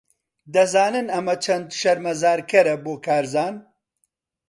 دەزانن 0.53 1.07
ئەمە 1.13 1.35
چەند 1.43 1.67
شەرمەزارکەرە 1.79 2.75
بۆ 2.83 2.93
کارزان؟ 3.05 3.55